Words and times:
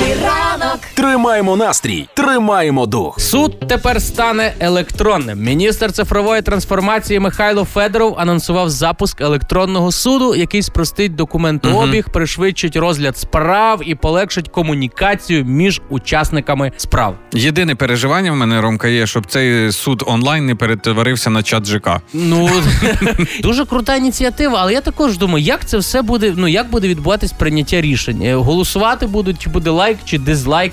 Ранок 0.00 0.78
Тримаємо 0.94 1.56
настрій, 1.56 2.08
тримаємо 2.14 2.86
дух. 2.86 3.20
Суд 3.20 3.60
тепер 3.68 4.02
стане 4.02 4.54
електронним. 4.60 5.42
Міністр 5.42 5.92
цифрової 5.92 6.42
трансформації 6.42 7.20
Михайло 7.20 7.64
Федоров 7.64 8.14
анонсував 8.18 8.70
запуск 8.70 9.20
електронного 9.20 9.92
суду, 9.92 10.34
який 10.34 10.62
спростить 10.62 11.14
документообіг, 11.14 12.08
пришвидшить 12.12 12.76
розгляд 12.76 13.18
справ 13.18 13.80
і 13.84 13.94
полегшить 13.94 14.48
комунікацію 14.48 15.44
між 15.44 15.80
учасниками 15.88 16.72
справ. 16.76 17.16
Єдине 17.32 17.74
переживання 17.74 18.32
в 18.32 18.36
мене 18.36 18.60
Ромка 18.60 18.88
є, 18.88 19.06
щоб 19.06 19.26
цей 19.26 19.72
суд 19.72 20.02
онлайн 20.06 20.46
не 20.46 20.54
перетворився 20.54 21.30
на 21.30 21.42
чат 21.42 21.66
ЖК. 21.66 21.88
Ну 22.12 22.50
дуже 23.42 23.64
крута 23.64 23.96
ініціатива, 23.96 24.58
але 24.60 24.72
я 24.72 24.80
також 24.80 25.18
думаю, 25.18 25.44
як 25.44 25.66
це 25.66 25.78
все 25.78 26.02
буде. 26.02 26.34
Ну 26.36 26.48
як 26.48 26.70
буде 26.70 26.88
відбуватись 26.88 27.32
прийняття 27.32 27.80
рішень? 27.80 28.22
Е, 28.22 28.34
Голосувати 28.34 29.06
будуть, 29.06 29.38
чи 29.38 29.50
буде 29.50 29.70
лайк, 29.70 29.85
чи 30.04 30.18
дизлайк. 30.18 30.72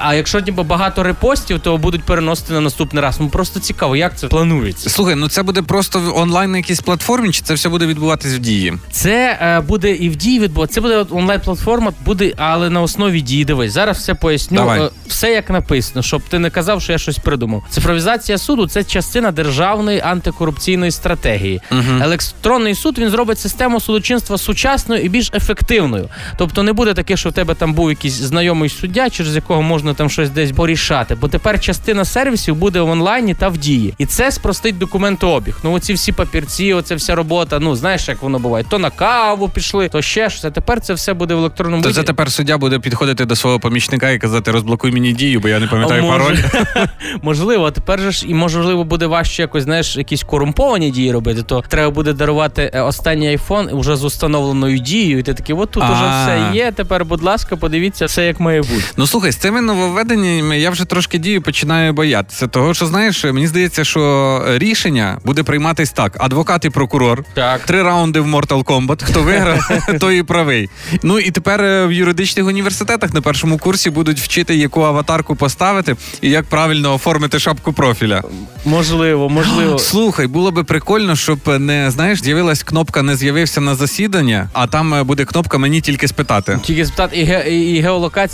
А 0.00 0.14
якщо 0.14 0.42
типу, 0.42 0.62
багато 0.62 1.02
репостів, 1.02 1.60
то 1.60 1.76
будуть 1.76 2.02
переносити 2.02 2.52
на 2.52 2.60
наступний 2.60 3.02
раз. 3.02 3.20
Ну 3.20 3.28
просто 3.28 3.60
цікаво, 3.60 3.96
як 3.96 4.18
це 4.18 4.28
планується. 4.28 4.90
Слухай, 4.90 5.14
ну 5.14 5.28
це 5.28 5.42
буде 5.42 5.62
просто 5.62 6.00
в 6.00 6.18
онлайн 6.18 6.50
на 6.50 6.56
якійсь 6.56 6.80
платформі, 6.80 7.30
чи 7.30 7.42
це 7.42 7.54
все 7.54 7.68
буде 7.68 7.86
відбуватись 7.86 8.34
в 8.34 8.38
дії? 8.38 8.74
Це 8.90 9.38
е, 9.42 9.60
буде 9.60 9.90
і 9.90 10.08
в 10.08 10.16
дії 10.16 10.40
відбуватися. 10.40 10.74
Це 10.74 10.80
буде 10.80 11.04
онлайн-платформа, 11.10 11.92
буде, 12.04 12.32
але 12.36 12.70
на 12.70 12.82
основі 12.82 13.20
дії. 13.20 13.44
Дивись, 13.44 13.72
зараз 13.72 13.98
все 13.98 14.14
поясню. 14.14 14.56
Давай. 14.56 14.80
Е, 14.80 14.90
все 15.06 15.32
як 15.32 15.50
написано, 15.50 16.02
щоб 16.02 16.22
ти 16.22 16.38
не 16.38 16.50
казав, 16.50 16.82
що 16.82 16.92
я 16.92 16.98
щось 16.98 17.18
придумав. 17.18 17.64
Цифровізація 17.70 18.38
суду 18.38 18.66
це 18.66 18.84
частина 18.84 19.30
державної 19.30 20.00
антикорупційної 20.00 20.90
стратегії. 20.90 21.60
Електронний 22.00 22.74
суд 22.74 22.98
він 22.98 23.10
зробить 23.10 23.38
систему 23.38 23.80
судочинства 23.80 24.38
сучасною 24.38 25.02
і 25.02 25.08
більш 25.08 25.30
ефективною. 25.34 26.08
Тобто 26.36 26.62
не 26.62 26.72
буде 26.72 26.94
таке, 26.94 27.16
що 27.16 27.28
в 27.28 27.32
тебе 27.32 27.54
там 27.54 27.74
був 27.74 27.90
якийсь 27.90 28.14
знайомий 28.14 28.51
суддя, 28.68 29.10
через 29.10 29.34
якого 29.34 29.62
можна 29.62 29.94
там 29.94 30.10
щось 30.10 30.30
десь 30.30 30.52
порішати. 30.52 31.14
Бо 31.14 31.28
тепер 31.28 31.60
частина 31.60 32.04
сервісів 32.04 32.54
буде 32.54 32.80
в 32.80 32.88
онлайні 32.88 33.34
та 33.34 33.48
в 33.48 33.58
дії. 33.58 33.94
І 33.98 34.06
це 34.06 34.32
спростить 34.32 34.78
документообіг. 34.78 35.56
Ну 35.64 35.72
оці 35.72 35.92
всі 35.92 36.12
папірці, 36.12 36.72
оця 36.72 36.94
вся 36.94 37.14
робота. 37.14 37.58
Ну 37.58 37.76
знаєш, 37.76 38.08
як 38.08 38.22
воно 38.22 38.38
буває. 38.38 38.64
То 38.68 38.78
на 38.78 38.90
каву 38.90 39.48
пішли, 39.48 39.88
то 39.88 40.02
ще 40.02 40.30
щось. 40.30 40.44
А 40.44 40.50
тепер 40.50 40.80
це 40.80 40.94
все 40.94 41.14
буде 41.14 41.34
в 41.34 41.38
електронному 41.38 41.82
То 41.82 41.88
виді. 41.88 42.00
це 42.00 42.06
тепер 42.06 42.32
суддя 42.32 42.58
буде 42.58 42.78
підходити 42.78 43.24
до 43.24 43.36
свого 43.36 43.60
помічника 43.60 44.10
і 44.10 44.18
казати, 44.18 44.50
розблокуй 44.50 44.92
мені 44.92 45.12
дію, 45.12 45.40
бо 45.40 45.48
я 45.48 45.58
не 45.58 45.66
пам'ятаю 45.66 46.02
пароль. 46.02 46.36
Можливо, 47.22 47.66
а 47.66 47.70
тепер 47.70 48.00
же 48.00 48.10
ж 48.10 48.26
і 48.26 48.34
можливо 48.34 48.84
буде 48.84 49.06
важче 49.06 49.42
якось, 49.42 49.62
знаєш, 49.62 49.96
якісь 49.96 50.22
корумповані 50.22 50.90
дії 50.90 51.12
робити. 51.12 51.42
То 51.42 51.64
треба 51.68 51.90
буде 51.90 52.12
дарувати 52.12 52.70
е, 52.74 52.80
останній 52.80 53.28
айфон 53.28 53.68
вже 53.72 53.96
з 53.96 54.04
установленою 54.04 54.78
дією. 54.78 55.18
І 55.18 55.22
ти 55.22 55.34
такий, 55.34 55.54
от 55.54 55.70
тут 55.70 55.82
уже 55.82 55.92
все 55.92 56.50
є. 56.54 56.72
Тепер, 56.72 57.04
будь 57.04 57.22
ласка, 57.22 57.56
подивіться 57.56 58.06
все 58.06 58.26
як 58.26 58.40
має 58.42 58.60
бути. 58.60 58.84
Ну 58.96 59.06
слухай, 59.06 59.32
з 59.32 59.36
цими 59.36 59.60
нововведеннями 59.60 60.58
я 60.58 60.70
вже 60.70 60.84
трошки 60.84 61.18
дію 61.18 61.42
починаю 61.42 61.92
боятися. 61.92 62.46
Того, 62.46 62.74
що 62.74 62.86
знаєш, 62.86 63.24
мені 63.24 63.46
здається, 63.46 63.84
що 63.84 64.42
рішення 64.48 65.18
буде 65.24 65.42
прийматись 65.42 65.90
так: 65.90 66.16
адвокат 66.20 66.64
і 66.64 66.70
прокурор. 66.70 67.24
Так. 67.34 67.60
Три 67.60 67.82
раунди 67.82 68.20
в 68.20 68.26
Mortal 68.26 68.64
Kombat. 68.64 69.02
Хто 69.04 69.22
виграє, 69.22 69.60
той 70.00 70.18
і 70.18 70.22
правий. 70.22 70.70
Ну 71.02 71.18
і 71.18 71.30
тепер 71.30 71.62
е, 71.62 71.86
в 71.86 71.92
юридичних 71.92 72.46
університетах 72.46 73.14
на 73.14 73.20
першому 73.20 73.58
курсі 73.58 73.90
будуть 73.90 74.20
вчити, 74.20 74.56
яку 74.56 74.82
аватарку 74.82 75.36
поставити 75.36 75.96
і 76.20 76.30
як 76.30 76.44
правильно 76.44 76.94
оформити 76.94 77.38
шапку 77.38 77.72
профіля. 77.72 78.22
Можливо, 78.64 79.28
можливо. 79.28 79.78
Слухай, 79.92 80.26
було 80.26 80.50
би 80.50 80.64
прикольно, 80.64 81.16
щоб 81.16 81.38
не 81.60 81.90
знаєш, 81.90 82.22
з'явилась 82.22 82.62
кнопка 82.62 83.02
не 83.02 83.16
з'явився 83.16 83.60
на 83.60 83.74
засідання, 83.74 84.50
а 84.52 84.66
там 84.66 84.94
е, 84.94 85.02
буде 85.02 85.24
кнопка 85.24 85.58
мені 85.58 85.80
тільки 85.80 86.08
спитати. 86.08 86.58
Тільки 86.62 86.86
спитати, 86.86 87.16
і, 87.16 87.24
ге- 87.24 87.50
і, 87.50 87.74
і 87.76 87.80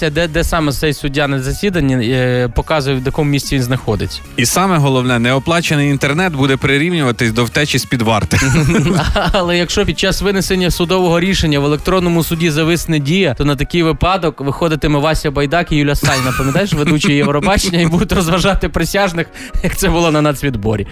геолокація, 0.01 0.11
де, 0.11 0.29
де 0.33 0.45
саме 0.45 0.73
цей 0.73 0.95
суддя 0.95 1.29
на 1.29 1.43
засіданні 1.43 1.95
е, 1.95 2.49
показує, 2.49 2.97
в 2.97 3.07
якому 3.07 3.31
місці 3.31 3.55
він 3.55 3.63
знаходиться. 3.63 4.21
І 4.37 4.47
саме 4.47 4.79
головне, 4.79 5.19
неоплачений 5.19 5.91
інтернет 5.91 6.33
буде 6.33 6.57
прирівнюватись 6.57 7.33
до 7.33 7.45
втечі 7.45 7.79
з 7.79 7.85
під 7.85 8.03
варти. 8.03 8.41
Але 9.33 9.59
якщо 9.59 9.87
під 9.87 9.99
час 9.99 10.23
винесення 10.23 10.71
судового 10.71 11.21
рішення 11.21 11.61
в 11.61 11.65
електронному 11.65 12.25
суді 12.25 12.51
зависне 12.51 12.99
дія, 12.99 13.35
то 13.35 13.45
на 13.45 13.57
такий 13.57 13.83
випадок 13.83 14.41
виходитиме 14.41 14.99
Вася 14.99 15.31
Байдак 15.31 15.73
і 15.73 15.77
Юля 15.77 15.95
Сальна. 15.95 16.35
Пам'ятаєш, 16.39 16.73
ведучі 16.73 17.13
Євробачення 17.13 17.81
і 17.81 17.87
будуть 17.87 18.13
розважати 18.13 18.69
присяжних, 18.69 19.27
як 19.63 19.77
це 19.77 19.89
було 19.89 20.11
на 20.11 20.23
нацвідборі. 20.23 20.87